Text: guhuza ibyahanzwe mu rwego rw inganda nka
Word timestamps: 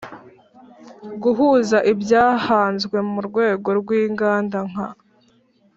guhuza 1.23 1.77
ibyahanzwe 1.91 2.97
mu 3.11 3.19
rwego 3.27 3.69
rw 3.79 3.89
inganda 4.01 4.57
nka 4.69 4.87